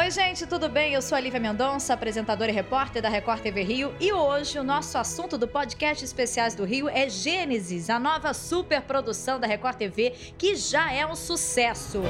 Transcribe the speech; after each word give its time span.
Oi, 0.00 0.10
gente, 0.10 0.46
tudo 0.46 0.66
bem? 0.66 0.94
Eu 0.94 1.02
sou 1.02 1.14
a 1.14 1.20
Lívia 1.20 1.38
Mendonça, 1.38 1.92
apresentadora 1.92 2.50
e 2.50 2.54
repórter 2.54 3.02
da 3.02 3.10
Record 3.10 3.42
TV 3.42 3.62
Rio, 3.62 3.94
e 4.00 4.10
hoje 4.10 4.58
o 4.58 4.64
nosso 4.64 4.96
assunto 4.96 5.36
do 5.36 5.46
podcast 5.46 6.02
Especiais 6.02 6.54
do 6.54 6.64
Rio 6.64 6.88
é 6.88 7.06
Gênesis, 7.06 7.90
a 7.90 7.98
nova 7.98 8.32
superprodução 8.32 9.38
da 9.38 9.46
Record 9.46 9.76
TV, 9.76 10.14
que 10.38 10.56
já 10.56 10.90
é 10.90 11.04
um 11.04 11.14
sucesso. 11.14 12.00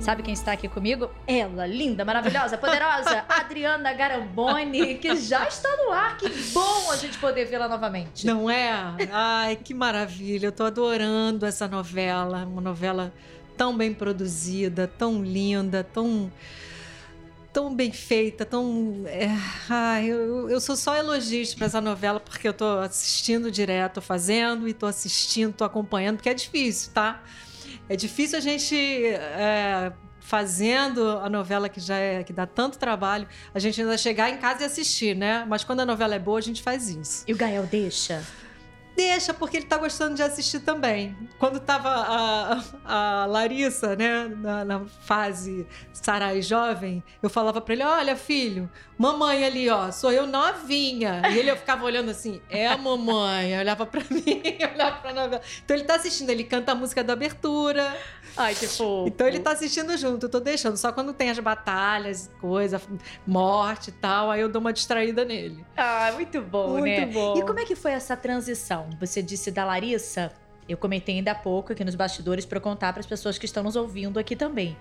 Sabe 0.00 0.22
quem 0.22 0.32
está 0.32 0.52
aqui 0.52 0.66
comigo? 0.66 1.10
Ela, 1.26 1.66
linda, 1.66 2.04
maravilhosa, 2.06 2.56
poderosa, 2.58 3.22
Adriana 3.28 3.92
Garamboni, 3.92 4.94
que 4.94 5.14
já 5.16 5.46
está 5.46 5.68
no 5.76 5.92
ar. 5.92 6.16
Que 6.16 6.28
bom 6.52 6.90
a 6.90 6.96
gente 6.96 7.18
poder 7.18 7.44
vê-la 7.44 7.68
novamente. 7.68 8.26
Não 8.26 8.50
é? 8.50 8.72
Ai, 9.12 9.56
que 9.56 9.74
maravilha. 9.74 10.46
Eu 10.46 10.52
tô 10.52 10.64
adorando 10.64 11.44
essa 11.44 11.68
novela. 11.68 12.46
Uma 12.46 12.62
novela 12.62 13.12
tão 13.58 13.76
bem 13.76 13.92
produzida, 13.92 14.88
tão 14.88 15.22
linda, 15.22 15.84
tão 15.84 16.32
tão 17.52 17.74
bem 17.74 17.92
feita, 17.92 18.46
tão. 18.46 19.02
É, 19.06 19.28
ai, 19.68 20.06
eu, 20.06 20.48
eu 20.48 20.60
sou 20.60 20.76
só 20.76 20.96
elogios 20.96 21.52
para 21.54 21.66
essa 21.66 21.80
novela, 21.80 22.20
porque 22.20 22.48
eu 22.48 22.54
tô 22.54 22.78
assistindo 22.78 23.50
direto, 23.50 24.00
fazendo 24.00 24.66
e 24.66 24.72
tô 24.72 24.86
assistindo, 24.86 25.52
tô 25.52 25.64
acompanhando, 25.64 26.16
porque 26.16 26.28
é 26.30 26.34
difícil, 26.34 26.92
tá? 26.92 27.22
É 27.90 27.96
difícil 27.96 28.38
a 28.38 28.40
gente. 28.40 28.76
É, 28.76 29.92
fazendo 30.20 31.18
a 31.18 31.28
novela 31.28 31.68
que 31.68 31.80
já 31.80 31.96
é 31.96 32.22
que 32.22 32.32
dá 32.32 32.46
tanto 32.46 32.78
trabalho, 32.78 33.26
a 33.52 33.58
gente 33.58 33.80
ainda 33.80 33.98
chegar 33.98 34.30
em 34.30 34.36
casa 34.36 34.62
e 34.62 34.64
assistir, 34.64 35.16
né? 35.16 35.44
Mas 35.48 35.64
quando 35.64 35.80
a 35.80 35.86
novela 35.86 36.14
é 36.14 36.20
boa, 36.20 36.38
a 36.38 36.42
gente 36.42 36.62
faz 36.62 36.88
isso. 36.88 37.24
E 37.26 37.32
o 37.32 37.36
Gael 37.36 37.66
deixa? 37.66 38.22
Deixa, 39.00 39.32
porque 39.32 39.56
ele 39.56 39.66
tá 39.66 39.78
gostando 39.78 40.14
de 40.14 40.22
assistir 40.22 40.60
também. 40.60 41.16
Quando 41.38 41.58
tava 41.58 41.88
a, 41.88 42.62
a 42.84 43.24
Larissa, 43.24 43.96
né, 43.96 44.28
na, 44.28 44.62
na 44.62 44.84
fase 44.84 45.66
Sarai 45.90 46.42
jovem, 46.42 47.02
eu 47.22 47.30
falava 47.30 47.62
para 47.62 47.72
ele: 47.72 47.82
Olha, 47.82 48.14
filho, 48.14 48.70
mamãe 48.98 49.42
ali, 49.42 49.70
ó, 49.70 49.90
sou 49.90 50.12
eu 50.12 50.26
novinha. 50.26 51.22
E 51.30 51.38
ele 51.38 51.50
eu 51.50 51.56
ficava 51.56 51.82
olhando 51.84 52.10
assim: 52.10 52.42
É 52.50 52.66
a 52.66 52.76
mamãe. 52.76 53.54
Eu 53.54 53.60
olhava 53.60 53.86
para 53.86 54.02
mim, 54.10 54.42
olhava 54.74 54.98
pra 54.98 55.14
novela. 55.14 55.40
Então 55.64 55.74
ele 55.74 55.84
tá 55.84 55.94
assistindo, 55.94 56.28
ele 56.28 56.44
canta 56.44 56.72
a 56.72 56.74
música 56.74 57.02
da 57.02 57.14
abertura. 57.14 57.96
Ai, 58.36 58.54
que 58.54 58.66
fofo. 58.66 59.08
Então 59.08 59.26
ele 59.26 59.40
tá 59.40 59.52
assistindo 59.52 59.96
junto, 59.96 60.26
eu 60.26 60.30
tô 60.30 60.40
deixando. 60.40 60.76
Só 60.76 60.92
quando 60.92 61.14
tem 61.14 61.30
as 61.30 61.38
batalhas, 61.38 62.30
coisa, 62.38 62.80
morte 63.26 63.88
e 63.88 63.92
tal, 63.92 64.30
aí 64.30 64.42
eu 64.42 64.48
dou 64.48 64.60
uma 64.60 64.74
distraída 64.74 65.24
nele. 65.24 65.64
Ah, 65.74 66.10
muito 66.14 66.40
bom, 66.42 66.78
muito 66.78 66.84
né? 66.84 67.06
bom. 67.06 67.38
E 67.38 67.42
como 67.42 67.58
é 67.58 67.64
que 67.64 67.74
foi 67.74 67.92
essa 67.92 68.14
transição? 68.14 68.89
Você 68.98 69.22
disse 69.22 69.50
da 69.50 69.64
Larissa, 69.64 70.32
eu 70.70 70.76
comentei 70.76 71.16
ainda 71.16 71.32
há 71.32 71.34
pouco 71.34 71.72
aqui 71.72 71.84
nos 71.84 71.96
bastidores 71.96 72.46
para 72.46 72.60
contar 72.60 72.92
para 72.92 73.00
as 73.00 73.06
pessoas 73.06 73.36
que 73.36 73.44
estão 73.44 73.62
nos 73.62 73.74
ouvindo 73.74 74.18
aqui 74.18 74.36
também. 74.36 74.76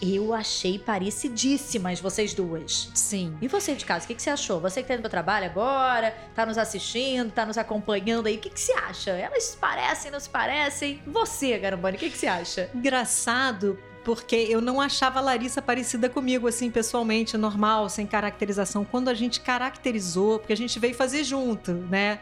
Eu 0.00 0.32
achei 0.32 0.78
parecidíssimas 0.78 2.00
vocês 2.00 2.32
duas. 2.32 2.90
Sim. 2.94 3.36
E 3.42 3.46
você 3.46 3.74
de 3.74 3.84
casa, 3.84 4.04
o 4.04 4.08
que, 4.08 4.14
que 4.14 4.22
você 4.22 4.30
achou? 4.30 4.58
Você 4.60 4.82
que 4.82 4.88
tá 4.88 4.94
indo 4.94 5.02
pro 5.02 5.10
trabalho 5.10 5.44
agora, 5.44 6.16
tá 6.34 6.46
nos 6.46 6.56
assistindo, 6.56 7.30
tá 7.30 7.44
nos 7.44 7.58
acompanhando 7.58 8.26
aí, 8.26 8.36
o 8.36 8.38
que, 8.38 8.48
que 8.48 8.60
você 8.60 8.72
acha? 8.72 9.10
Elas 9.10 9.44
se 9.44 9.56
parecem, 9.58 10.10
não 10.10 10.18
se 10.18 10.30
parecem? 10.30 11.02
Você, 11.06 11.58
Garambani, 11.58 11.96
o 11.96 12.00
que, 12.00 12.08
que 12.08 12.16
você 12.16 12.26
acha? 12.26 12.70
Engraçado, 12.74 13.78
porque 14.04 14.36
eu 14.36 14.60
não 14.60 14.80
achava 14.80 15.18
a 15.18 15.22
Larissa 15.22 15.62
parecida 15.62 16.08
comigo, 16.08 16.46
assim, 16.46 16.70
pessoalmente, 16.70 17.36
normal, 17.36 17.88
sem 17.88 18.06
caracterização. 18.06 18.84
Quando 18.84 19.08
a 19.08 19.14
gente 19.14 19.40
caracterizou, 19.40 20.38
porque 20.38 20.52
a 20.52 20.56
gente 20.56 20.78
veio 20.78 20.94
fazer 20.94 21.24
junto, 21.24 21.72
né? 21.72 22.20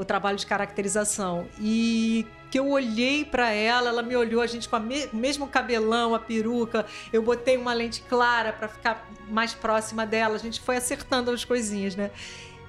O 0.00 0.04
trabalho 0.04 0.36
de 0.36 0.46
caracterização. 0.46 1.46
E 1.60 2.26
que 2.50 2.58
eu 2.58 2.68
olhei 2.68 3.24
para 3.24 3.50
ela, 3.50 3.88
ela 3.88 4.02
me 4.02 4.14
olhou, 4.16 4.42
a 4.42 4.46
gente 4.46 4.68
com 4.68 4.78
me 4.78 5.06
o 5.12 5.16
mesmo 5.16 5.46
cabelão, 5.46 6.14
a 6.14 6.18
peruca. 6.18 6.84
Eu 7.12 7.22
botei 7.22 7.56
uma 7.56 7.72
lente 7.72 8.02
clara 8.02 8.52
para 8.52 8.68
ficar 8.68 9.08
mais 9.28 9.54
próxima 9.54 10.04
dela. 10.04 10.34
A 10.34 10.38
gente 10.38 10.60
foi 10.60 10.76
acertando 10.76 11.30
as 11.30 11.44
coisinhas, 11.44 11.94
né? 11.96 12.10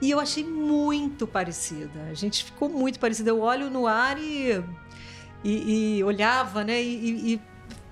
E 0.02 0.12
eu 0.12 0.20
achei 0.20 0.44
muito 0.44 1.26
parecida. 1.26 2.00
A 2.12 2.14
gente 2.14 2.44
ficou 2.44 2.70
muito 2.70 3.00
parecida. 3.00 3.30
Eu 3.30 3.40
olho 3.42 3.70
no 3.70 3.88
ar 3.88 4.18
e, 4.20 4.64
e, 5.44 5.98
e 5.98 6.04
olhava, 6.04 6.64
né? 6.64 6.82
E, 6.82 7.34
e, 7.34 7.42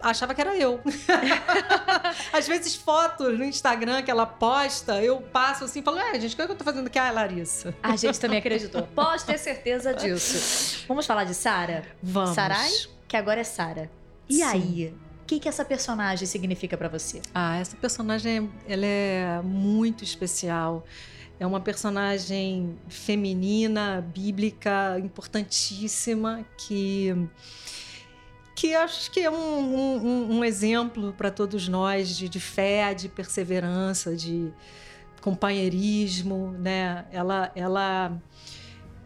achava 0.04 0.34
que 0.34 0.42
era 0.42 0.56
eu. 0.56 0.80
Às 2.32 2.48
vezes, 2.48 2.76
fotos 2.76 3.38
no 3.38 3.44
Instagram 3.44 4.02
que 4.02 4.12
ela 4.12 4.26
posta, 4.26 5.02
eu 5.02 5.22
passo 5.22 5.66
assim 5.66 5.80
e 5.80 5.84
falo, 5.84 6.00
é, 6.00 6.20
gente, 6.20 6.34
o 6.34 6.36
que, 6.36 6.42
é 6.42 6.46
que 6.46 6.52
eu 6.52 6.56
tô 6.56 6.64
fazendo 6.64 6.88
aqui? 6.88 7.00
Ah, 7.00 7.08
é 7.08 7.12
Larissa. 7.12 7.76
A 7.82 7.96
gente 7.96 8.20
também 8.20 8.40
acreditou. 8.40 8.84
Pode 8.94 9.24
ter 9.24 9.38
certeza 9.38 9.94
disso. 9.94 10.86
Vamos 10.88 11.06
falar 11.06 11.24
de 11.24 11.34
Sara? 11.34 11.84
Vamos. 12.02 12.36
Sarai, 12.36 12.72
que 13.08 13.16
agora 13.16 13.42
é 13.42 13.44
Sara. 13.44 13.90
E 14.30 14.36
Sim. 14.36 14.44
aí? 14.44 14.94
O 15.22 15.26
que, 15.26 15.40
que 15.40 15.48
essa 15.48 15.64
personagem 15.64 16.28
significa 16.28 16.78
para 16.78 16.90
você? 16.90 17.22
Ah, 17.34 17.58
essa 17.58 17.78
personagem, 17.78 18.52
ela 18.68 18.86
é 18.86 19.42
muito 19.42 20.04
especial. 20.04 20.86
É 21.40 21.48
uma 21.48 21.60
personagem 21.60 22.78
feminina, 22.88 24.06
bíblica, 24.14 25.00
importantíssima, 25.00 26.46
que 26.58 27.16
que 28.56 28.76
acho 28.76 29.12
que 29.12 29.20
é 29.22 29.32
um, 29.32 29.36
um, 29.36 30.38
um 30.38 30.46
exemplo 30.46 31.14
para 31.14 31.32
todos 31.32 31.68
nós 31.68 32.16
de, 32.16 32.30
de, 32.30 32.40
fé, 32.40 32.94
de 32.94 33.10
perseverança, 33.10 34.16
de 34.16 34.52
companheirismo, 35.22 36.52
né? 36.60 37.06
Ela, 37.12 37.52
ela, 37.56 38.22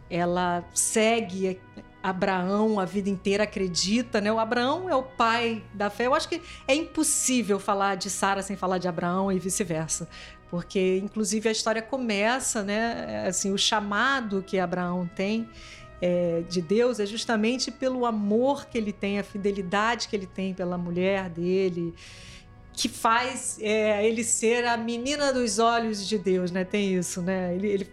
ela 0.09 0.65
segue 0.73 1.59
Abraão 2.03 2.79
a 2.79 2.85
vida 2.85 3.09
inteira, 3.09 3.43
acredita, 3.43 4.19
né? 4.19 4.31
O 4.31 4.39
Abraão 4.39 4.89
é 4.89 4.95
o 4.95 5.03
pai 5.03 5.63
da 5.73 5.89
fé. 5.89 6.07
Eu 6.07 6.15
acho 6.15 6.27
que 6.27 6.41
é 6.67 6.75
impossível 6.75 7.59
falar 7.59 7.95
de 7.95 8.09
Sara 8.09 8.41
sem 8.41 8.55
falar 8.55 8.77
de 8.77 8.87
Abraão 8.87 9.31
e 9.31 9.39
vice-versa, 9.39 10.09
porque 10.49 10.97
inclusive 10.97 11.47
a 11.47 11.51
história 11.51 11.81
começa, 11.81 12.63
né? 12.63 13.25
Assim, 13.27 13.53
o 13.53 13.57
chamado 13.57 14.43
que 14.45 14.59
Abraão 14.59 15.09
tem 15.15 15.49
é, 16.01 16.43
de 16.47 16.61
Deus 16.61 16.99
é 16.99 17.05
justamente 17.05 17.71
pelo 17.71 18.05
amor 18.05 18.65
que 18.65 18.77
ele 18.77 18.93
tem, 18.93 19.19
a 19.19 19.23
fidelidade 19.23 20.07
que 20.07 20.15
ele 20.15 20.27
tem 20.27 20.53
pela 20.53 20.77
mulher 20.77 21.29
dele, 21.29 21.93
que 22.73 22.87
faz 22.87 23.57
é, 23.59 24.07
ele 24.07 24.23
ser 24.23 24.65
a 24.65 24.77
menina 24.77 25.33
dos 25.33 25.57
olhos 25.57 26.07
de 26.07 26.17
Deus, 26.19 26.51
né? 26.51 26.63
Tem 26.63 26.93
isso, 26.93 27.23
né? 27.23 27.55
Ele, 27.55 27.67
ele, 27.67 27.91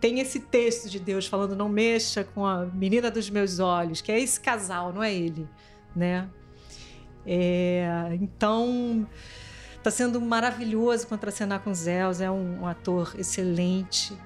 tem 0.00 0.20
esse 0.20 0.40
texto 0.40 0.88
de 0.88 0.98
Deus 0.98 1.26
falando 1.26 1.54
não 1.54 1.68
mexa 1.68 2.24
com 2.24 2.46
a 2.46 2.64
menina 2.64 3.10
dos 3.10 3.28
meus 3.28 3.58
olhos, 3.58 4.00
que 4.00 4.10
é 4.10 4.18
esse 4.18 4.40
casal, 4.40 4.90
não 4.90 5.02
é 5.02 5.12
ele, 5.12 5.46
né? 5.94 6.30
É, 7.26 8.16
então 8.20 9.06
está 9.76 9.90
sendo 9.90 10.20
maravilhoso 10.20 11.06
contracenar 11.06 11.60
com 11.60 11.74
Zéus, 11.74 12.20
é 12.20 12.30
um, 12.30 12.62
um 12.62 12.66
ator 12.66 13.14
excelente. 13.18 14.16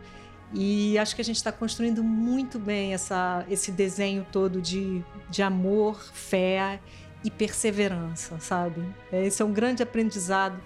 E 0.53 0.99
acho 0.99 1.15
que 1.15 1.23
a 1.23 1.25
gente 1.25 1.37
está 1.37 1.53
construindo 1.53 2.03
muito 2.03 2.59
bem 2.59 2.93
essa, 2.93 3.45
esse 3.49 3.71
desenho 3.71 4.27
todo 4.33 4.61
de, 4.61 5.03
de 5.29 5.43
amor, 5.43 6.03
fé 6.13 6.81
e 7.23 7.31
perseverança, 7.31 8.39
sabe? 8.41 8.85
Esse 9.13 9.43
é 9.43 9.45
um 9.45 9.53
grande 9.53 9.83
aprendizado 9.83 10.61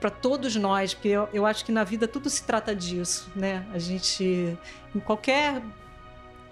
para 0.00 0.10
todos 0.10 0.54
nós, 0.56 0.94
porque 0.94 1.08
eu, 1.08 1.28
eu 1.32 1.46
acho 1.46 1.64
que 1.64 1.72
na 1.72 1.84
vida 1.84 2.08
tudo 2.08 2.28
se 2.28 2.42
trata 2.42 2.74
disso, 2.74 3.30
né? 3.36 3.66
A 3.72 3.78
gente, 3.78 4.58
em 4.94 5.00
qualquer 5.00 5.62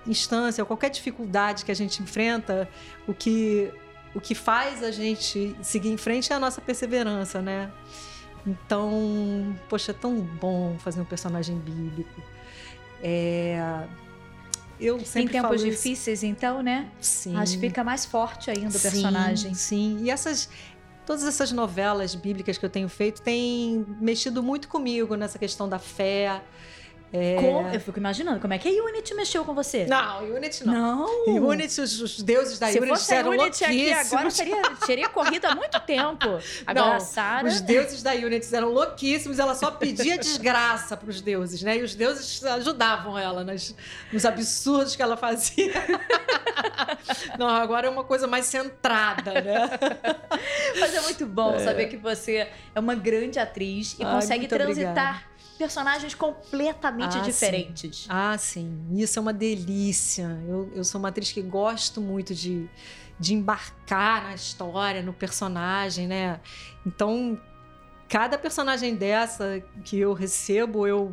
instância, 0.06 0.64
qualquer 0.64 0.90
dificuldade 0.90 1.64
que 1.64 1.72
a 1.72 1.74
gente 1.74 2.00
enfrenta, 2.00 2.68
o 3.08 3.14
que, 3.14 3.72
o 4.14 4.20
que 4.20 4.34
faz 4.34 4.84
a 4.84 4.92
gente 4.92 5.56
seguir 5.62 5.90
em 5.90 5.96
frente 5.96 6.32
é 6.32 6.36
a 6.36 6.40
nossa 6.40 6.60
perseverança, 6.60 7.42
né? 7.42 7.72
Então, 8.46 9.58
poxa, 9.68 9.90
é 9.90 9.94
tão 9.94 10.20
bom 10.20 10.76
fazer 10.78 11.00
um 11.00 11.04
personagem 11.04 11.58
bíblico. 11.58 12.22
É, 13.02 13.86
eu 14.78 14.98
sempre 15.00 15.36
em 15.36 15.40
tempos 15.40 15.62
difíceis, 15.62 16.22
então, 16.22 16.62
né? 16.62 16.90
Sim. 17.00 17.36
Acho 17.36 17.54
que 17.54 17.60
fica 17.60 17.82
mais 17.82 18.04
forte 18.04 18.50
ainda 18.50 18.76
o 18.76 18.80
personagem. 18.80 19.54
Sim, 19.54 19.98
e 20.02 20.10
essas 20.10 20.48
todas 21.06 21.24
essas 21.24 21.52
novelas 21.52 22.14
bíblicas 22.14 22.58
que 22.58 22.64
eu 22.64 22.70
tenho 22.70 22.88
feito 22.88 23.22
têm 23.22 23.86
mexido 24.00 24.42
muito 24.42 24.68
comigo 24.68 25.14
nessa 25.14 25.38
questão 25.38 25.68
da 25.68 25.78
fé. 25.78 26.42
É... 27.12 27.74
Eu 27.74 27.80
fico 27.80 27.98
imaginando 27.98 28.40
como 28.40 28.52
é 28.52 28.58
que 28.58 28.68
a 28.68 28.84
Unity 28.84 29.14
mexeu 29.14 29.44
com 29.44 29.54
você. 29.54 29.86
Não, 29.86 30.24
Unity 30.24 30.66
não. 30.66 31.06
Não. 31.26 31.46
Unity, 31.48 31.80
os, 31.80 32.00
os 32.00 32.22
deuses 32.22 32.58
da 32.58 32.68
Se 32.68 32.78
Unity 32.78 32.90
fosse 32.90 33.14
a 33.14 33.16
eram 33.16 33.30
Unity 33.30 33.64
aqui 33.64 33.92
agora, 33.92 34.32
teria, 34.32 34.62
teria 34.86 35.08
corrido 35.08 35.44
há 35.46 35.54
muito 35.54 35.78
tempo. 35.80 36.38
Agora, 36.66 36.86
Não, 36.86 36.92
a 36.94 37.00
Sarah... 37.00 37.48
Os 37.48 37.60
deuses 37.60 38.02
da 38.02 38.12
Unity 38.12 38.54
eram 38.54 38.70
louquíssimos, 38.70 39.38
ela 39.38 39.54
só 39.54 39.70
pedia 39.70 40.18
desgraça 40.18 40.96
para 40.96 41.08
os 41.08 41.20
deuses, 41.20 41.62
né? 41.62 41.78
E 41.78 41.82
os 41.82 41.94
deuses 41.94 42.44
ajudavam 42.44 43.18
ela 43.18 43.44
nas, 43.44 43.74
nos 44.12 44.24
absurdos 44.24 44.96
que 44.96 45.02
ela 45.02 45.16
fazia. 45.16 45.72
Não, 47.38 47.48
agora 47.48 47.86
é 47.86 47.90
uma 47.90 48.04
coisa 48.04 48.26
mais 48.26 48.46
centrada, 48.46 49.40
né? 49.40 49.70
Mas 50.78 50.94
é 50.94 51.00
muito 51.00 51.26
bom 51.26 51.58
saber 51.58 51.86
que 51.86 51.96
você 51.96 52.48
é 52.74 52.80
uma 52.80 52.94
grande 52.94 53.38
atriz 53.38 53.96
e 53.98 54.04
Ai, 54.04 54.14
consegue 54.14 54.46
transitar 54.46 55.16
obrigada. 55.16 55.22
personagens 55.58 56.14
completamente 56.14 57.18
ah, 57.18 57.22
diferentes. 57.22 58.02
Sim. 58.02 58.08
Ah, 58.08 58.36
sim. 58.38 58.86
Isso 58.92 59.18
é 59.18 59.22
uma 59.22 59.32
delícia. 59.32 60.38
Eu, 60.46 60.70
eu 60.74 60.84
sou 60.84 60.98
uma 60.98 61.08
atriz 61.08 61.32
que 61.32 61.42
gosto 61.42 62.00
muito 62.00 62.34
de, 62.34 62.68
de 63.18 63.34
embarcar 63.34 64.24
na 64.24 64.34
história, 64.34 65.02
no 65.02 65.12
personagem, 65.12 66.06
né? 66.06 66.40
Então, 66.84 67.40
cada 68.08 68.38
personagem 68.38 68.94
dessa 68.94 69.62
que 69.84 69.98
eu 69.98 70.12
recebo, 70.12 70.86
eu, 70.86 71.12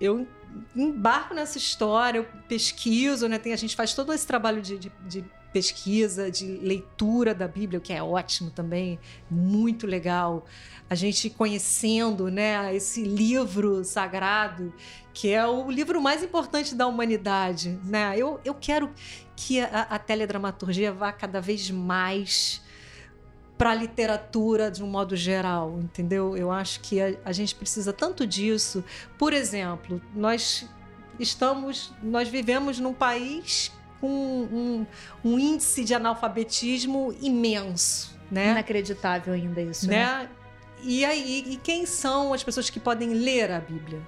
eu 0.00 0.26
embarco 0.74 1.34
nessa 1.34 1.58
história, 1.58 2.18
eu 2.18 2.26
pesquiso, 2.48 3.28
né? 3.28 3.38
Tem, 3.38 3.52
a 3.52 3.56
gente 3.56 3.74
faz 3.74 3.94
todo 3.94 4.12
esse 4.12 4.26
trabalho 4.26 4.62
de, 4.62 4.78
de, 4.78 4.92
de 5.06 5.24
pesquisa, 5.52 6.30
de 6.30 6.46
leitura 6.58 7.34
da 7.34 7.48
Bíblia, 7.48 7.78
o 7.78 7.82
que 7.82 7.92
é 7.92 8.02
ótimo 8.02 8.50
também, 8.50 8.98
muito 9.30 9.86
legal. 9.86 10.44
A 10.88 10.94
gente 10.94 11.28
conhecendo 11.30 12.30
né, 12.30 12.74
esse 12.74 13.02
livro 13.02 13.84
sagrado, 13.84 14.72
que 15.12 15.32
é 15.32 15.46
o 15.46 15.70
livro 15.70 16.00
mais 16.00 16.22
importante 16.22 16.74
da 16.74 16.86
humanidade. 16.86 17.78
Né? 17.84 18.14
Eu, 18.16 18.40
eu 18.44 18.54
quero 18.54 18.90
que 19.36 19.60
a, 19.60 19.82
a 19.90 19.98
teledramaturgia 19.98 20.92
vá 20.92 21.12
cada 21.12 21.40
vez 21.40 21.70
mais 21.70 22.62
para 23.58 23.70
a 23.70 23.74
literatura 23.74 24.70
de 24.70 24.82
um 24.82 24.86
modo 24.86 25.16
geral, 25.16 25.80
entendeu? 25.82 26.36
Eu 26.36 26.52
acho 26.52 26.78
que 26.80 27.00
a, 27.00 27.14
a 27.24 27.32
gente 27.32 27.54
precisa 27.56 27.92
tanto 27.92 28.24
disso. 28.24 28.84
Por 29.18 29.32
exemplo, 29.32 30.00
nós 30.14 30.64
estamos, 31.18 31.92
nós 32.00 32.28
vivemos 32.28 32.78
num 32.78 32.94
país 32.94 33.72
com 34.00 34.08
um, 34.08 34.86
um, 35.24 35.38
índice 35.38 35.84
de 35.84 35.92
analfabetismo 35.92 37.12
imenso, 37.20 38.16
né? 38.30 38.52
Inacreditável 38.52 39.34
ainda 39.34 39.60
isso, 39.60 39.88
né? 39.88 40.04
né? 40.04 40.28
E 40.82 41.04
aí, 41.04 41.44
e 41.48 41.56
quem 41.56 41.84
são 41.84 42.32
as 42.32 42.44
pessoas 42.44 42.70
que 42.70 42.78
podem 42.78 43.12
ler 43.12 43.50
a 43.50 43.58
Bíblia? 43.58 44.00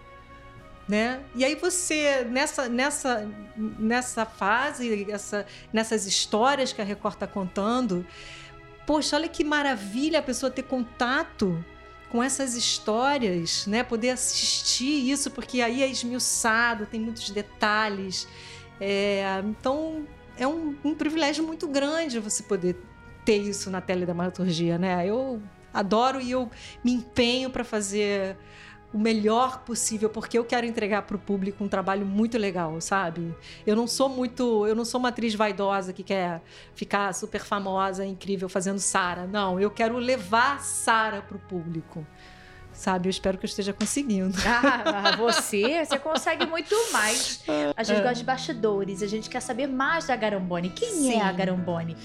Né? 0.89 1.21
E 1.37 1.45
aí 1.45 1.55
você 1.55 2.25
nessa 2.29 2.69
nessa 2.69 3.29
nessa 3.57 4.27
fase, 4.27 5.09
essa, 5.09 5.47
nessas 5.73 6.05
histórias 6.05 6.73
que 6.73 6.81
a 6.81 6.85
Record 6.85 7.15
está 7.15 7.29
contando, 7.29 8.05
poxa, 8.91 9.15
olha 9.15 9.29
que 9.29 9.45
maravilha 9.45 10.19
a 10.19 10.23
pessoa 10.23 10.51
ter 10.51 10.65
contato 10.65 11.65
com 12.11 12.21
essas 12.21 12.57
histórias, 12.57 13.65
né? 13.69 13.85
Poder 13.85 14.11
assistir 14.11 15.09
isso, 15.09 15.31
porque 15.31 15.63
aí 15.63 15.81
é 15.81 15.89
esmiuçado, 15.89 16.87
tem 16.87 17.01
muitos 17.01 17.31
detalhes. 17.31 18.27
É, 18.81 19.23
então, 19.45 20.05
é 20.37 20.45
um, 20.45 20.75
um, 20.83 20.93
privilégio 20.93 21.47
muito 21.47 21.69
grande 21.69 22.19
você 22.19 22.43
poder 22.43 22.83
ter 23.25 23.37
isso 23.37 23.71
na 23.71 23.81
teledramaturgia, 23.81 24.77
né? 24.77 25.07
Eu 25.07 25.41
adoro 25.73 26.21
e 26.21 26.33
eu 26.33 26.51
me 26.83 26.93
empenho 26.93 27.49
para 27.49 27.63
fazer 27.63 28.37
o 28.93 28.99
melhor 28.99 29.61
possível, 29.61 30.11
porque 30.11 30.37
eu 30.37 30.45
quero 30.45 30.67
entregar 30.67 31.03
para 31.03 31.17
o 31.17 31.19
público 31.19 31.63
um 31.63 31.69
trabalho 31.69 32.05
muito 32.05 32.37
legal, 32.37 32.81
sabe? 32.81 33.35
Eu 33.67 33.77
não 33.77 33.87
sou 33.87 34.09
muito, 34.09 34.67
eu 34.67 34.75
não 34.75 34.85
sou 34.85 34.99
uma 34.99 35.11
atriz 35.11 35.35
vaidosa 35.35 35.93
que 35.93 36.03
quer 36.03 36.43
ficar 36.75 37.15
super 37.15 37.41
famosa, 37.41 38.05
incrível 38.05 38.49
fazendo 38.49 38.81
Sara. 38.81 39.27
Não, 39.27 39.61
eu 39.61 39.71
quero 39.71 39.97
levar 39.97 40.61
Sara 40.61 41.23
para 41.23 41.37
o 41.37 41.41
público. 41.41 42.05
Sabe, 42.73 43.09
eu 43.09 43.11
espero 43.11 43.37
que 43.37 43.45
eu 43.45 43.49
esteja 43.49 43.73
conseguindo. 43.73 44.37
Ah, 44.47 45.15
você, 45.17 45.85
você 45.85 45.99
consegue 45.99 46.47
muito 46.47 46.75
mais. 46.93 47.43
A 47.77 47.83
gente 47.83 47.99
é. 47.99 48.03
gosta 48.03 48.15
de 48.15 48.25
bastidores, 48.25 49.03
a 49.03 49.07
gente 49.07 49.29
quer 49.29 49.41
saber 49.41 49.67
mais 49.67 50.07
da 50.07 50.17
Garambone. 50.17 50.71
Quem 50.71 50.91
Sim. 50.91 51.15
é 51.15 51.23
a 51.23 51.31
Garambone? 51.31 51.97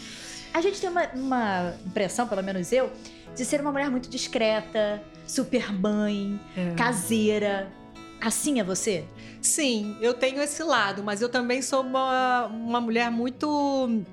A 0.53 0.61
gente 0.61 0.79
tem 0.79 0.89
uma, 0.89 1.05
uma 1.13 1.73
impressão, 1.85 2.27
pelo 2.27 2.43
menos 2.43 2.71
eu, 2.71 2.91
de 3.35 3.45
ser 3.45 3.61
uma 3.61 3.71
mulher 3.71 3.89
muito 3.89 4.09
discreta, 4.09 5.01
super 5.25 5.73
mãe, 5.73 6.39
é. 6.55 6.73
caseira. 6.75 7.71
Assim 8.21 8.59
é 8.59 8.63
você? 8.63 9.05
Sim, 9.41 9.97
eu 10.01 10.13
tenho 10.13 10.41
esse 10.41 10.63
lado, 10.63 11.03
mas 11.03 11.21
eu 11.21 11.29
também 11.29 11.61
sou 11.61 11.81
uma, 11.81 12.47
uma 12.47 12.81
mulher 12.81 13.11
muito 13.11 14.03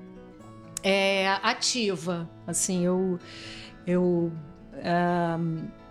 é, 0.83 1.29
ativa. 1.41 2.29
Assim, 2.45 2.85
eu. 2.85 3.19
eu 3.87 4.31
um, 4.73 5.82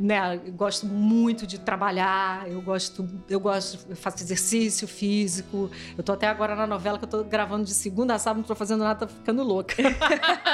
né, 0.00 0.38
gosto 0.56 0.86
muito 0.86 1.46
de 1.46 1.58
trabalhar, 1.58 2.50
eu 2.50 2.62
gosto, 2.62 3.06
eu 3.28 3.38
gosto, 3.38 3.86
eu 3.90 3.94
faço 3.94 4.22
exercício 4.22 4.88
físico. 4.88 5.70
Eu 5.96 6.02
tô 6.02 6.12
até 6.12 6.26
agora 6.26 6.56
na 6.56 6.66
novela 6.66 6.98
que 6.98 7.04
eu 7.04 7.08
tô 7.08 7.22
gravando 7.22 7.64
de 7.64 7.74
segunda 7.74 8.14
a 8.14 8.18
sábado, 8.18 8.38
não 8.38 8.44
tô 8.48 8.54
fazendo 8.54 8.82
nada, 8.82 9.06
tô 9.06 9.12
ficando 9.12 9.42
louca. 9.42 9.74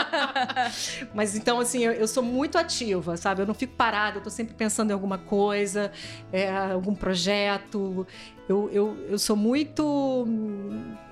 Mas 1.15 1.37
então, 1.37 1.61
assim, 1.61 1.85
eu, 1.85 1.93
eu, 1.93 2.09
sou 2.09 2.25
muito 2.25 2.59
ativa, 2.59 3.17
sabe? 3.17 3.43
Eu 3.43 3.47
não 3.47 3.55
fico 3.55 3.75
parada, 3.75 4.19
eu 4.19 4.23
tô 4.23 4.31
sempre 4.31 4.53
pensando 4.53 4.91
em 4.91 4.95
alguma 4.95 5.17
coisa, 5.17 5.93
é, 6.33 6.51
algum 6.51 6.95
projeto. 6.95 8.05
Eu, 8.49 8.69
eu, 8.73 8.97
eu 9.09 9.19
sou 9.19 9.37
muito 9.37 10.27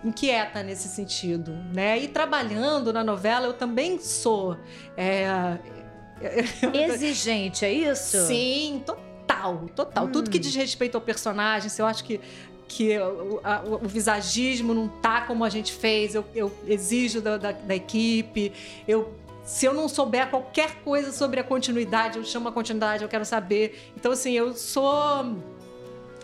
inquieta 0.02 0.60
nesse 0.62 0.88
sentido, 0.88 1.52
né? 1.72 1.98
E 1.98 2.08
trabalhando 2.08 2.92
na 2.92 3.04
novela, 3.04 3.46
eu 3.46 3.54
também 3.54 4.00
sou. 4.00 4.56
É, 4.96 5.58
Exigente, 6.72 7.64
é 7.64 7.72
isso? 7.72 8.26
Sim, 8.26 8.82
total, 8.84 9.68
total. 9.74 10.06
Hum. 10.06 10.12
Tudo 10.12 10.30
que 10.30 10.38
hum. 10.38 10.40
diz 10.40 10.54
respeito 10.54 10.96
ao 10.96 11.00
personagem, 11.00 11.68
se 11.68 11.80
eu 11.80 11.86
acho 11.86 12.04
que 12.04 12.20
que 12.66 12.98
o, 12.98 13.40
a, 13.44 13.62
o, 13.62 13.86
visagismo 13.86 14.72
não 14.72 14.88
tá 14.88 15.20
como 15.20 15.44
a 15.44 15.50
gente 15.50 15.70
fez, 15.70 16.14
eu, 16.14 16.24
eu 16.34 16.50
exijo 16.66 17.20
da, 17.20 17.36
da, 17.36 17.52
da, 17.52 17.74
equipe, 17.74 18.52
eu 18.88 19.14
se 19.44 19.66
eu 19.66 19.74
não 19.74 19.86
souber 19.86 20.30
qualquer 20.30 20.76
coisa 20.76 21.12
sobre 21.12 21.38
a 21.38 21.44
continuidade, 21.44 22.16
eu 22.16 22.24
chamo 22.24 22.48
a 22.48 22.52
continuidade, 22.52 23.02
eu 23.02 23.08
quero 23.08 23.26
saber. 23.26 23.92
Então, 23.94 24.12
assim, 24.12 24.32
eu 24.32 24.54
sou 24.54 25.36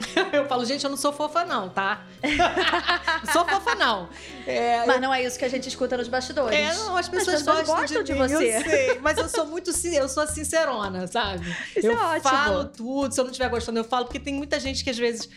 eu 0.33 0.47
falo, 0.47 0.65
gente, 0.65 0.85
eu 0.85 0.91
não 0.91 0.97
sou 0.97 1.13
fofa, 1.13 1.45
não, 1.45 1.69
tá? 1.69 2.07
não 3.25 3.33
sou 3.33 3.45
fofa, 3.45 3.75
não. 3.75 4.09
É, 4.51 4.87
mas 4.87 4.97
eu... 4.97 5.03
não 5.03 5.15
é 5.15 5.25
isso 5.25 5.39
que 5.39 5.45
a 5.45 5.49
gente 5.49 5.69
escuta 5.69 5.97
nos 5.97 6.09
bastidores. 6.09 6.59
É, 6.59 6.75
não, 6.75 6.97
as 6.97 7.09
pessoas, 7.09 7.37
as 7.37 7.43
pessoas 7.43 7.67
gostam, 7.67 8.03
de, 8.03 8.13
de 8.13 8.19
você. 8.19 8.57
Eu 8.57 8.63
sei, 8.63 8.99
mas 9.01 9.19
eu 9.19 9.29
sou 9.29 9.47
muito 9.47 9.71
eu 9.93 10.09
sou 10.09 10.27
sincerona, 10.27 11.07
sabe? 11.07 11.47
Isso 11.77 11.87
eu 11.87 11.93
é 11.93 11.97
ótimo. 11.97 12.23
falo 12.23 12.65
tudo, 12.67 13.15
se 13.15 13.21
eu 13.21 13.25
não 13.25 13.31
estiver 13.31 13.49
gostando, 13.49 13.79
eu 13.79 13.85
falo, 13.85 14.07
porque 14.07 14.21
tem 14.21 14.35
muita 14.35 14.59
gente 14.61 14.85
que 14.85 14.91
às 14.91 14.99
vezes 14.99 15.29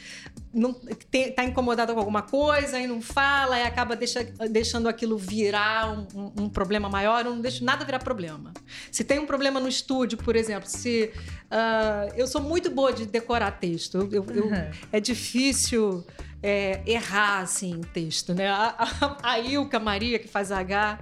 não 0.54 0.74
tem, 1.10 1.32
tá 1.32 1.44
incomodada 1.44 1.94
com 1.94 2.00
alguma 2.00 2.22
coisa 2.22 2.80
e 2.80 2.86
não 2.86 3.02
fala, 3.02 3.58
e 3.58 3.64
acaba 3.64 3.96
deixa, 3.96 4.24
deixando 4.50 4.88
aquilo 4.88 5.18
virar 5.18 5.92
um, 5.92 6.08
um, 6.16 6.44
um, 6.44 6.50
problema 6.50 6.88
maior. 6.88 7.26
Eu 7.26 7.32
não 7.32 7.42
deixo 7.42 7.64
nada 7.66 7.84
virar 7.84 8.00
problema. 8.00 8.54
Se 8.92 9.04
tem 9.04 9.18
um 9.18 9.26
problema 9.26 9.60
no 9.60 9.68
estúdio, 9.68 10.18
por 10.18 10.36
exemplo, 10.36 10.70
se. 10.70 11.12
Uh, 11.46 12.14
eu 12.16 12.28
sou 12.28 12.42
muito 12.42 12.70
boa 12.70 12.94
de 12.94 13.06
decorar 13.06 13.52
texto. 13.52 13.98
Eu, 14.12 14.26
eu, 14.30 14.44
uhum. 14.46 14.72
é 14.92 15.00
difícil. 15.00 16.06
É, 16.46 16.82
errar 16.86 17.40
assim 17.40 17.76
o 17.76 17.86
texto, 17.86 18.34
né? 18.34 18.50
A, 18.50 18.76
a, 18.78 19.18
a, 19.32 19.40
Ilka 19.40 19.80
Maria, 19.80 20.20
que 20.20 20.28
faz 20.28 20.52
H, 20.52 21.00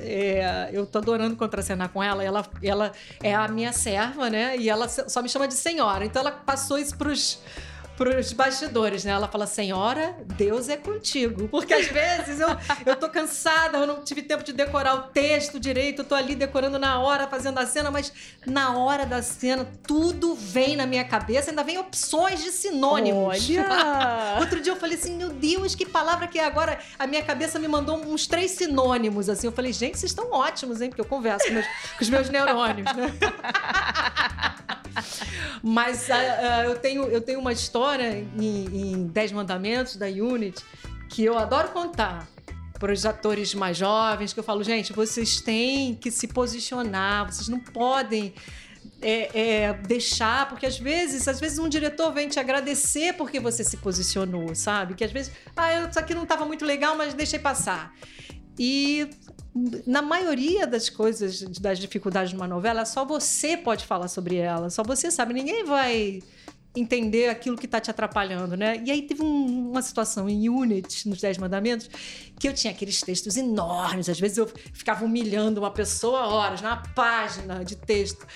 é, 0.00 0.70
eu 0.72 0.86
tô 0.86 0.96
adorando 0.96 1.36
contracenar 1.36 1.90
com 1.90 2.02
ela. 2.02 2.24
Ela, 2.24 2.42
ela 2.62 2.92
é 3.22 3.34
a 3.34 3.46
minha 3.48 3.72
serva, 3.72 4.30
né? 4.30 4.56
E 4.56 4.70
ela 4.70 4.88
só 4.88 5.20
me 5.20 5.28
chama 5.28 5.46
de 5.46 5.54
senhora. 5.54 6.06
Então 6.06 6.20
ela 6.20 6.32
passou 6.32 6.78
isso 6.78 6.96
pros 6.96 7.38
para 7.96 8.18
os 8.18 8.32
bastidores, 8.32 9.04
né? 9.04 9.12
Ela 9.12 9.28
fala, 9.28 9.46
senhora, 9.46 10.16
Deus 10.36 10.68
é 10.68 10.76
contigo. 10.76 11.48
Porque 11.48 11.72
às 11.72 11.86
vezes 11.86 12.40
eu, 12.40 12.48
eu 12.86 12.96
tô 12.96 13.08
cansada, 13.08 13.78
eu 13.78 13.86
não 13.86 14.02
tive 14.02 14.22
tempo 14.22 14.42
de 14.42 14.52
decorar 14.52 14.94
o 14.94 15.02
texto 15.02 15.60
direito, 15.60 16.02
eu 16.02 16.04
tô 16.04 16.14
ali 16.14 16.34
decorando 16.34 16.78
na 16.78 17.00
hora, 17.00 17.26
fazendo 17.26 17.58
a 17.58 17.66
cena, 17.66 17.90
mas 17.90 18.12
na 18.46 18.76
hora 18.76 19.04
da 19.04 19.22
cena 19.22 19.66
tudo 19.86 20.34
vem 20.34 20.76
na 20.76 20.86
minha 20.86 21.04
cabeça, 21.04 21.50
ainda 21.50 21.62
vem 21.62 21.78
opções 21.78 22.42
de 22.42 22.50
sinônimos. 22.50 23.48
Olha! 23.50 24.36
Outro 24.40 24.60
dia 24.60 24.72
eu 24.72 24.76
falei 24.76 24.96
assim, 24.96 25.16
meu 25.16 25.30
Deus, 25.30 25.74
que 25.74 25.86
palavra 25.86 26.26
que 26.26 26.38
é 26.38 26.44
agora. 26.44 26.78
A 26.98 27.06
minha 27.06 27.22
cabeça 27.22 27.58
me 27.58 27.68
mandou 27.68 27.96
uns 27.96 28.26
três 28.26 28.52
sinônimos, 28.52 29.28
assim. 29.28 29.46
Eu 29.46 29.52
falei, 29.52 29.72
gente, 29.72 29.98
vocês 29.98 30.10
estão 30.10 30.30
ótimos, 30.32 30.80
hein? 30.80 30.88
Porque 30.88 31.00
eu 31.00 31.06
converso 31.06 31.46
com, 31.46 31.54
meus, 31.54 31.66
com 31.66 32.02
os 32.02 32.10
meus 32.10 32.28
neurônios, 32.30 32.92
né? 32.94 33.12
Mas 35.62 36.08
uh, 36.08 36.12
uh, 36.12 36.70
eu, 36.70 36.78
tenho, 36.78 37.04
eu 37.04 37.20
tenho 37.20 37.40
uma 37.40 37.52
história 37.52 38.26
em, 38.38 38.64
em 38.92 39.06
Dez 39.06 39.32
Mandamentos, 39.32 39.96
da 39.96 40.06
Unity, 40.06 40.64
que 41.08 41.24
eu 41.24 41.38
adoro 41.38 41.68
contar 41.68 42.26
para 42.78 42.92
os 42.92 43.06
atores 43.06 43.54
mais 43.54 43.76
jovens, 43.76 44.32
que 44.32 44.40
eu 44.40 44.44
falo, 44.44 44.64
gente, 44.64 44.92
vocês 44.92 45.40
têm 45.40 45.94
que 45.94 46.10
se 46.10 46.26
posicionar, 46.26 47.32
vocês 47.32 47.46
não 47.46 47.60
podem 47.60 48.34
é, 49.00 49.66
é, 49.66 49.72
deixar, 49.72 50.48
porque 50.48 50.66
às 50.66 50.78
vezes, 50.78 51.28
às 51.28 51.38
vezes 51.38 51.58
um 51.58 51.68
diretor 51.68 52.12
vem 52.12 52.28
te 52.28 52.40
agradecer 52.40 53.14
porque 53.14 53.38
você 53.38 53.62
se 53.62 53.76
posicionou, 53.76 54.54
sabe? 54.54 54.94
Que 54.94 55.04
às 55.04 55.12
vezes, 55.12 55.32
ah, 55.56 55.88
isso 55.88 55.98
aqui 55.98 56.14
não 56.14 56.24
estava 56.24 56.44
muito 56.44 56.64
legal, 56.64 56.96
mas 56.96 57.14
deixei 57.14 57.38
passar. 57.38 57.94
E 58.58 59.08
na 59.86 60.00
maioria 60.00 60.66
das 60.66 60.88
coisas, 60.88 61.42
das 61.42 61.78
dificuldades 61.78 62.30
de 62.30 62.36
uma 62.36 62.48
novela, 62.48 62.84
só 62.84 63.04
você 63.04 63.56
pode 63.56 63.84
falar 63.84 64.08
sobre 64.08 64.36
ela, 64.36 64.70
só 64.70 64.82
você 64.82 65.10
sabe. 65.10 65.34
Ninguém 65.34 65.64
vai 65.64 66.22
entender 66.74 67.28
aquilo 67.28 67.56
que 67.56 67.66
está 67.66 67.78
te 67.78 67.90
atrapalhando, 67.90 68.56
né? 68.56 68.82
E 68.84 68.90
aí 68.90 69.02
teve 69.02 69.22
um, 69.22 69.70
uma 69.70 69.82
situação 69.82 70.28
em 70.28 70.48
Unit, 70.48 71.06
nos 71.06 71.20
Dez 71.20 71.36
Mandamentos, 71.36 71.88
que 72.38 72.48
eu 72.48 72.54
tinha 72.54 72.72
aqueles 72.72 73.00
textos 73.02 73.36
enormes. 73.36 74.08
Às 74.08 74.18
vezes 74.18 74.38
eu 74.38 74.50
ficava 74.72 75.04
humilhando 75.04 75.60
uma 75.60 75.70
pessoa 75.70 76.26
horas, 76.28 76.62
na 76.62 76.76
página 76.76 77.62
de 77.62 77.76
texto. 77.76 78.26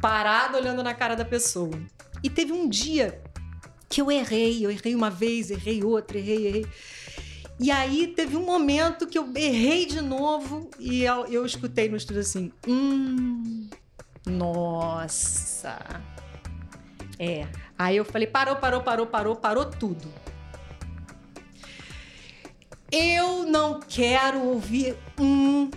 parado 0.00 0.56
olhando 0.56 0.82
na 0.82 0.94
cara 0.94 1.14
da 1.14 1.24
pessoa. 1.24 1.70
E 2.22 2.28
teve 2.28 2.52
um 2.52 2.68
dia 2.68 3.22
que 3.88 4.00
eu 4.00 4.10
errei, 4.10 4.64
eu 4.64 4.70
errei 4.70 4.94
uma 4.94 5.10
vez, 5.10 5.50
errei 5.50 5.82
outra, 5.82 6.18
errei, 6.18 6.46
errei. 6.46 6.66
E 7.60 7.70
aí 7.72 8.06
teve 8.06 8.36
um 8.36 8.44
momento 8.44 9.06
que 9.06 9.18
eu 9.18 9.28
errei 9.34 9.84
de 9.84 10.00
novo 10.00 10.70
e 10.78 11.02
eu, 11.02 11.26
eu 11.26 11.44
escutei 11.44 11.88
no 11.88 11.96
estúdio 11.96 12.20
assim: 12.20 12.52
hum, 12.66 13.68
nossa. 14.24 16.00
É. 17.18 17.48
Aí 17.76 17.96
eu 17.96 18.04
falei: 18.04 18.28
parou, 18.28 18.56
parou, 18.56 18.80
parou, 18.82 19.06
parou, 19.06 19.36
parou 19.36 19.64
tudo. 19.64 20.08
Eu 22.92 23.44
não 23.44 23.80
quero 23.80 24.40
ouvir 24.40 24.96
um 25.18 25.68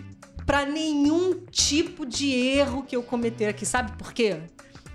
para 0.46 0.66
nenhum 0.66 1.46
tipo 1.50 2.06
de 2.06 2.32
erro 2.32 2.84
que 2.84 2.96
eu 2.96 3.02
cometer 3.02 3.48
aqui. 3.48 3.66
Sabe 3.66 3.92
por 3.98 4.14
quê? 4.14 4.42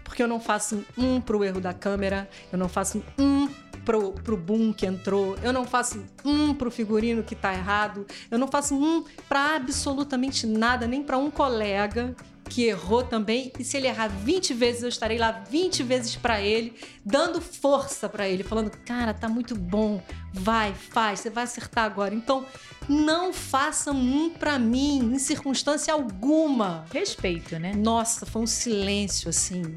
Porque 0.05 0.23
eu 0.23 0.29
não 0.29 0.41
faço 0.41 0.85
um 0.97 1.21
pro 1.21 1.43
erro 1.43 1.61
da 1.61 1.75
câmera, 1.75 2.29
eu 2.53 2.59
não 2.59 2.69
faço 2.69 3.03
um 3.19 3.49
pro, 3.87 4.13
pro 4.13 4.37
boom 4.37 4.73
que 4.73 4.85
entrou, 4.85 5.39
eu 5.43 5.53
não 5.53 5.65
faço 5.65 6.05
um 6.25 6.53
pro 6.53 6.71
figurino 6.71 7.23
que 7.23 7.37
tá 7.37 7.55
errado, 7.55 8.05
eu 8.31 8.39
não 8.39 8.49
faço 8.49 8.75
um 8.75 9.05
para 9.29 9.55
absolutamente 9.55 10.47
nada, 10.47 10.87
nem 10.87 11.03
para 11.03 11.17
um 11.17 11.31
colega 11.31 12.15
que 12.49 12.65
errou 12.65 13.03
também, 13.03 13.53
e 13.59 13.65
se 13.65 13.77
ele 13.77 13.87
errar 13.87 14.09
20 14.09 14.55
vezes, 14.55 14.83
eu 14.83 14.89
estarei 14.89 15.19
lá 15.19 15.33
20 15.33 15.83
vezes 15.83 16.17
para 16.17 16.41
ele, 16.41 16.75
dando 17.05 17.41
força 17.41 18.09
para 18.09 18.29
ele, 18.29 18.45
falando: 18.45 18.71
"Cara, 18.85 19.13
tá 19.13 19.29
muito 19.29 19.55
bom. 19.57 20.01
Vai, 20.33 20.73
faz, 20.73 21.21
você 21.21 21.31
vai 21.31 21.45
acertar 21.45 21.85
agora". 21.85 22.15
Então, 22.15 22.47
não 22.89 23.33
façam 23.33 23.97
um 23.97 24.31
para 24.31 24.59
mim 24.59 24.99
em 24.99 25.19
circunstância 25.19 25.93
alguma. 25.93 26.85
Respeito, 26.93 27.59
né? 27.59 27.75
Nossa, 27.75 28.25
foi 28.25 28.43
um 28.43 28.47
silêncio 28.47 29.29
assim. 29.29 29.77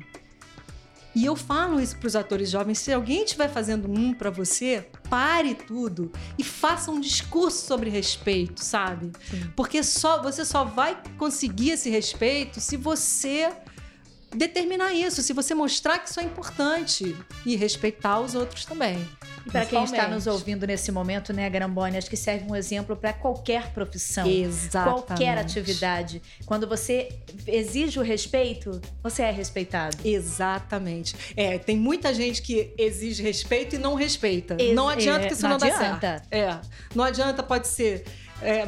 E 1.16 1.26
eu 1.26 1.36
falo 1.36 1.80
isso 1.80 1.98
para 1.98 2.08
os 2.08 2.16
atores 2.16 2.50
jovens: 2.50 2.80
se 2.80 2.92
alguém 2.94 3.24
estiver 3.24 3.50
fazendo 3.50 3.90
um 3.90 4.14
para 4.14 4.30
você, 4.30 4.88
pare 5.10 5.56
tudo 5.56 6.12
e 6.38 6.44
faça 6.44 6.92
um 6.92 7.00
discurso 7.00 7.66
sobre 7.66 7.90
respeito, 7.90 8.64
sabe? 8.64 9.12
Sim. 9.30 9.52
Porque 9.56 9.84
só 9.84 10.22
você 10.22 10.46
só 10.46 10.64
vai 10.64 11.02
conseguir 11.18 11.72
esse 11.72 11.90
respeito 11.90 12.60
se 12.60 12.78
você 12.78 13.52
determinar 14.36 14.94
isso, 14.94 15.22
se 15.22 15.34
você 15.34 15.54
mostrar 15.54 16.00
que 16.00 16.10
isso 16.10 16.20
é 16.20 16.24
importante 16.24 17.16
e 17.46 17.56
respeitar 17.56 18.20
os 18.20 18.36
outros 18.36 18.66
também. 18.66 19.08
E 19.46 19.52
para 19.52 19.66
quem 19.66 19.84
está 19.84 20.08
nos 20.08 20.28
ouvindo 20.28 20.68
nesse 20.68 20.92
momento, 20.92 21.34
né, 21.34 21.50
Grambone, 21.50 21.98
acho 21.98 22.10
que 22.10 22.18
serve 22.18 22.46
um 22.50 22.56
exemplo 22.56 22.96
para 22.96 23.14
qualquer 23.14 23.72
profissão, 23.72 24.28
Exatamente. 24.28 25.06
qualquer 25.06 25.38
atividade. 25.38 26.22
Quando 26.46 26.68
você 26.68 27.10
exige 27.48 28.00
o 28.00 28.04
respeito, 28.04 28.80
você 29.02 29.24
é 29.24 29.32
respeitado. 29.32 29.98
Exatamente. 30.04 31.16
É, 31.36 31.58
tem 31.58 31.78
muita 31.78 32.14
gente 32.14 32.42
que 32.42 32.74
exige 32.78 33.24
respeito 33.24 33.76
e 33.76 33.80
não 33.80 33.96
respeita. 33.96 34.56
Ex 34.60 34.76
não 34.76 34.88
adianta 34.90 35.26
é, 35.26 35.28
que 35.28 35.34
isso 35.34 35.44
não, 35.44 35.52
não 35.52 35.58
dá 35.58 35.78
certo. 35.78 36.28
É, 36.32 36.60
não 36.94 37.04
adianta, 37.04 37.42
pode 37.42 37.68
ser 37.68 38.04
é, 38.42 38.68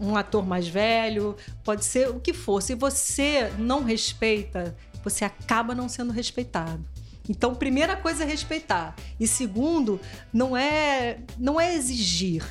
um 0.00 0.16
ator 0.16 0.46
mais 0.46 0.68
velho, 0.68 1.36
pode 1.64 1.84
ser 1.84 2.08
o 2.08 2.20
que 2.20 2.32
for. 2.32 2.62
Se 2.62 2.74
você 2.74 3.52
não 3.58 3.82
respeita, 3.84 4.76
você 5.02 5.24
acaba 5.24 5.74
não 5.74 5.88
sendo 5.88 6.12
respeitado. 6.12 6.84
Então, 7.28 7.54
primeira 7.54 7.96
coisa 7.96 8.24
é 8.24 8.26
respeitar. 8.26 8.94
E 9.18 9.26
segundo, 9.26 10.00
não 10.32 10.56
é, 10.56 11.18
não 11.38 11.60
é 11.60 11.74
exigir. 11.74 12.44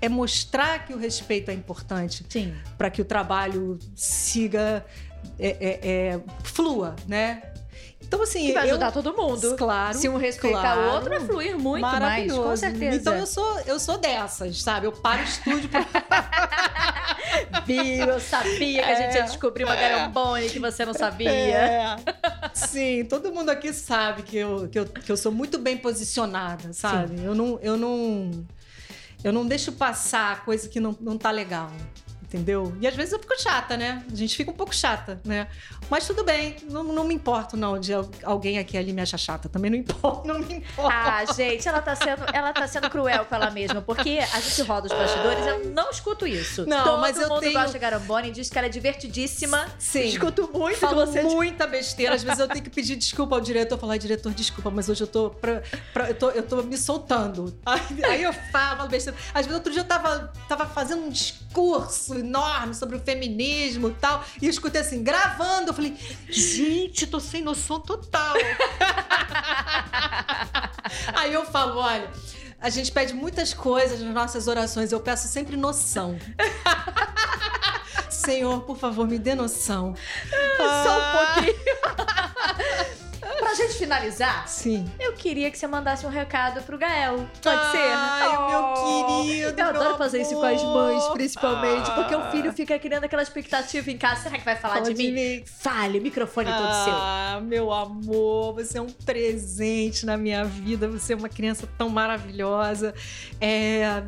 É 0.00 0.08
mostrar 0.08 0.86
que 0.86 0.94
o 0.94 0.98
respeito 0.98 1.50
é 1.50 1.54
importante 1.54 2.24
para 2.76 2.88
que 2.88 3.02
o 3.02 3.04
trabalho 3.04 3.78
siga, 3.96 4.84
é, 5.38 5.48
é, 5.48 5.80
é, 5.82 6.20
flua, 6.44 6.94
né? 7.06 7.42
Então, 8.00 8.22
assim. 8.22 8.46
Que 8.46 8.52
vai 8.52 8.68
ajudar 8.68 8.86
eu, 8.86 8.92
todo 8.92 9.14
mundo. 9.14 9.56
Claro. 9.56 9.96
Se 9.96 10.08
um 10.08 10.16
respeitar 10.16 10.74
claro, 10.74 10.80
o 10.80 10.94
outro, 10.94 11.14
é 11.14 11.20
fluir 11.20 11.58
muito 11.58 11.82
mais, 11.82 12.32
com 12.32 12.56
certeza. 12.56 12.96
Então 12.96 13.14
eu 13.14 13.26
sou, 13.26 13.60
eu 13.66 13.78
sou 13.78 13.98
dessas, 13.98 14.62
sabe? 14.62 14.86
Eu 14.86 14.92
paro 14.92 15.20
o 15.20 15.24
estúdio 15.24 15.68
pra. 15.68 15.86
Viu? 17.66 18.06
Eu 18.06 18.20
sabia 18.20 18.82
que 18.82 18.90
a 18.90 18.94
gente 18.94 19.14
ia 19.14 19.20
é. 19.20 19.22
descobrir 19.22 19.64
uma 19.64 19.76
é, 19.76 19.80
garambone 19.90 20.48
que 20.48 20.58
você 20.58 20.84
não 20.84 20.94
sabia. 20.94 21.30
É. 21.30 21.96
Sim, 22.54 23.04
todo 23.04 23.32
mundo 23.32 23.50
aqui 23.50 23.72
sabe 23.72 24.22
que 24.22 24.36
eu, 24.36 24.68
que 24.68 24.78
eu, 24.78 24.86
que 24.86 25.12
eu 25.12 25.16
sou 25.16 25.30
muito 25.30 25.58
bem 25.58 25.76
posicionada, 25.76 26.72
sabe? 26.72 27.22
Eu 27.22 27.34
não, 27.34 27.58
eu 27.60 27.76
não. 27.76 28.30
Eu 29.22 29.32
não 29.32 29.44
deixo 29.44 29.72
passar 29.72 30.44
coisa 30.44 30.68
que 30.68 30.78
não, 30.78 30.96
não 31.00 31.18
tá 31.18 31.30
legal 31.30 31.70
entendeu? 32.28 32.76
E 32.80 32.86
às 32.86 32.94
vezes 32.94 33.12
eu 33.12 33.18
fico 33.18 33.34
chata, 33.40 33.76
né? 33.76 34.04
A 34.10 34.14
gente 34.14 34.36
fica 34.36 34.50
um 34.50 34.54
pouco 34.54 34.74
chata, 34.74 35.20
né? 35.24 35.48
Mas 35.90 36.06
tudo 36.06 36.22
bem, 36.22 36.56
não, 36.70 36.84
não 36.84 37.04
me 37.04 37.14
importo 37.14 37.56
não 37.56 37.80
de 37.80 37.92
alguém 38.22 38.58
aqui 38.58 38.76
ali 38.76 38.92
me 38.92 39.00
achar 39.00 39.16
chata, 39.16 39.48
também 39.48 39.70
não 39.70 39.78
importa, 39.78 40.28
não 40.28 40.38
me 40.38 40.54
importa. 40.56 40.94
Ah, 40.94 41.24
gente, 41.32 41.66
ela 41.66 41.80
tá 41.80 41.96
sendo, 41.96 42.24
ela 42.32 42.52
tá 42.52 42.68
sendo 42.68 42.90
cruel 42.90 43.24
com 43.24 43.34
ela 43.34 43.50
mesma, 43.50 43.80
porque 43.80 44.18
a 44.32 44.40
gente 44.40 44.62
roda 44.62 44.86
os 44.86 44.92
bastidores, 44.92 45.46
eu 45.46 45.70
não 45.70 45.90
escuto 45.90 46.26
isso. 46.26 46.66
Não, 46.66 46.84
Todo 46.84 47.00
mas 47.00 47.18
eu 47.18 47.28
mundo 47.28 47.40
tenho... 47.40 47.54
gosta 47.54 47.72
de 47.72 47.78
Garambone, 47.78 48.30
diz 48.30 48.50
que 48.50 48.58
ela 48.58 48.66
é 48.66 48.70
divertidíssima. 48.70 49.66
Sim. 49.78 50.08
Escuto 50.08 50.50
muito 50.52 50.78
Falo 50.78 51.06
você 51.06 51.22
muita 51.22 51.66
besteira, 51.66 52.14
às 52.14 52.22
vezes 52.22 52.38
eu 52.38 52.48
tenho 52.48 52.62
que 52.62 52.70
pedir 52.70 52.96
desculpa 52.96 53.36
ao 53.36 53.40
diretor, 53.40 53.78
falar, 53.78 53.96
diretor, 53.96 54.34
desculpa, 54.34 54.70
mas 54.70 54.88
hoje 54.88 55.02
eu 55.02 55.06
tô 55.06 55.30
pra, 55.30 55.62
pra, 55.94 56.10
eu, 56.10 56.14
tô, 56.14 56.30
eu 56.30 56.42
tô 56.42 56.62
me 56.62 56.76
soltando. 56.76 57.58
Aí, 57.64 57.80
aí 58.04 58.22
eu 58.22 58.32
falo 58.52 58.86
besteira. 58.86 59.18
Às 59.32 59.46
vezes 59.46 59.54
outro 59.54 59.72
dia 59.72 59.80
eu 59.80 59.86
tava, 59.86 60.32
tava 60.46 60.66
fazendo 60.66 61.04
um 61.04 61.08
discurso 61.08 62.17
enorme 62.18 62.74
sobre 62.74 62.96
o 62.96 63.00
feminismo 63.00 63.88
e 63.88 63.94
tal. 63.94 64.24
E 64.40 64.46
eu 64.46 64.50
escutei 64.50 64.80
assim, 64.80 65.02
gravando. 65.02 65.70
Eu 65.70 65.74
falei, 65.74 65.96
gente, 66.28 67.06
tô 67.06 67.20
sem 67.20 67.42
noção 67.42 67.80
total. 67.80 68.34
Aí 71.14 71.32
eu 71.32 71.44
falo, 71.46 71.78
olha. 71.78 72.10
A 72.60 72.70
gente 72.70 72.90
pede 72.90 73.14
muitas 73.14 73.54
coisas 73.54 74.00
nas 74.00 74.12
nossas 74.12 74.48
orações, 74.48 74.90
eu 74.90 74.98
peço 74.98 75.28
sempre 75.28 75.56
noção. 75.56 76.18
Senhor, 78.10 78.62
por 78.62 78.76
favor, 78.76 79.06
me 79.06 79.16
dê 79.16 79.36
noção. 79.36 79.94
Só 80.56 80.98
um 80.98 81.12
pouquinho. 81.12 81.54
Pra 83.48 83.54
gente 83.54 83.78
finalizar, 83.78 84.46
Sim. 84.46 84.84
eu 85.00 85.14
queria 85.14 85.50
que 85.50 85.56
você 85.56 85.66
mandasse 85.66 86.04
um 86.04 86.10
recado 86.10 86.60
pro 86.64 86.76
Gael. 86.76 87.26
Pode 87.42 87.58
Ai, 87.58 87.72
ser? 87.72 87.92
Ai, 87.94 88.36
oh, 88.36 88.50
meu 88.50 89.24
querido. 89.24 89.58
Eu 89.58 89.66
adoro 89.68 89.88
meu 89.88 89.96
fazer 89.96 90.18
amor. 90.18 90.26
isso 90.26 90.38
com 90.38 90.46
as 90.46 90.62
mães, 90.62 91.08
principalmente, 91.14 91.90
ah. 91.90 91.94
porque 91.94 92.14
o 92.14 92.30
filho 92.30 92.52
fica 92.52 92.78
criando 92.78 93.04
aquela 93.04 93.22
expectativa 93.22 93.90
em 93.90 93.96
casa. 93.96 94.24
Será 94.24 94.36
que 94.36 94.44
vai 94.44 94.54
falar 94.54 94.74
Fala 94.74 94.86
de, 94.88 94.92
de 94.92 95.02
mim? 95.02 95.12
mim? 95.12 95.44
Fale, 95.46 95.98
o 95.98 96.02
microfone 96.02 96.50
é 96.50 96.52
todo 96.52 96.84
seu. 96.84 96.92
Ah, 96.92 97.40
meu 97.42 97.72
amor, 97.72 98.52
você 98.52 98.76
é 98.76 98.82
um 98.82 98.90
presente 98.90 100.04
na 100.04 100.18
minha 100.18 100.44
vida. 100.44 100.86
Você 100.86 101.14
é 101.14 101.16
uma 101.16 101.30
criança 101.30 101.66
tão 101.78 101.88
maravilhosa. 101.88 102.92
É 103.40 104.02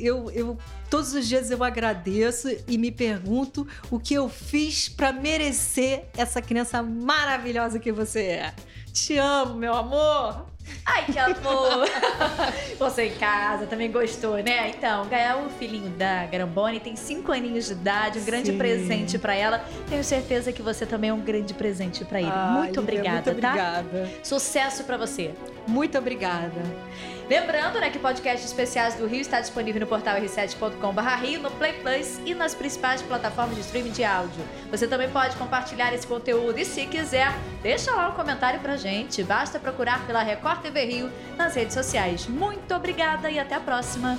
eu, 0.00 0.30
eu 0.30 0.58
todos 0.88 1.14
os 1.14 1.28
dias 1.28 1.50
eu 1.50 1.62
agradeço 1.62 2.48
e 2.66 2.78
me 2.78 2.90
pergunto 2.90 3.66
o 3.90 3.98
que 3.98 4.14
eu 4.14 4.28
fiz 4.28 4.88
para 4.88 5.12
merecer 5.12 6.04
essa 6.16 6.40
criança 6.42 6.82
maravilhosa 6.82 7.78
que 7.78 7.92
você 7.92 8.20
é. 8.20 8.54
Te 8.92 9.16
amo, 9.16 9.54
meu 9.54 9.74
amor. 9.74 10.50
Ai, 10.84 11.04
que 11.06 11.18
amor! 11.18 11.88
Você 12.78 13.06
em 13.06 13.14
casa 13.14 13.66
também 13.66 13.90
gostou, 13.90 14.36
né? 14.36 14.70
Então, 14.70 15.06
Gael, 15.08 15.46
o 15.46 15.50
filhinho 15.50 15.90
da 15.90 16.26
Grambone, 16.26 16.80
tem 16.80 16.96
cinco 16.96 17.32
aninhos 17.32 17.66
de 17.66 17.72
idade, 17.72 18.18
um 18.18 18.24
grande 18.24 18.52
Sim. 18.52 18.58
presente 18.58 19.18
para 19.18 19.34
ela. 19.34 19.64
Tenho 19.88 20.02
certeza 20.02 20.52
que 20.52 20.62
você 20.62 20.86
também 20.86 21.10
é 21.10 21.12
um 21.12 21.20
grande 21.20 21.54
presente 21.54 22.04
para 22.04 22.20
ele. 22.20 22.30
Ai, 22.32 22.62
muito 22.62 22.80
obrigada, 22.80 23.10
muito 23.14 23.30
obrigada. 23.30 24.06
tá? 24.06 24.08
Sucesso 24.22 24.84
para 24.84 24.96
você. 24.96 25.32
Muito 25.66 25.96
obrigada. 25.98 26.62
Lembrando 27.30 27.78
né, 27.78 27.90
que 27.90 27.98
podcast 28.00 28.44
especiais 28.44 28.96
do 28.96 29.06
Rio 29.06 29.20
está 29.20 29.40
disponível 29.40 29.80
no 29.80 29.86
portal 29.86 30.16
r7.com.br 30.16 31.00
Rio, 31.22 31.40
no 31.40 31.48
Play 31.52 31.74
Plus 31.74 32.20
e 32.26 32.34
nas 32.34 32.56
principais 32.56 33.02
plataformas 33.02 33.54
de 33.54 33.60
streaming 33.60 33.92
de 33.92 34.02
áudio. 34.02 34.42
Você 34.68 34.88
também 34.88 35.08
pode 35.08 35.36
compartilhar 35.36 35.94
esse 35.94 36.04
conteúdo 36.04 36.58
e, 36.58 36.64
se 36.64 36.86
quiser, 36.86 37.32
deixa 37.62 37.92
lá 37.92 38.08
um 38.08 38.16
comentário 38.16 38.58
pra 38.58 38.76
gente. 38.76 39.22
Basta 39.22 39.60
procurar 39.60 40.04
pela 40.08 40.24
Record 40.24 40.60
TV 40.60 40.84
Rio 40.84 41.12
nas 41.36 41.54
redes 41.54 41.72
sociais. 41.72 42.26
Muito 42.26 42.74
obrigada 42.74 43.30
e 43.30 43.38
até 43.38 43.54
a 43.54 43.60
próxima! 43.60 44.18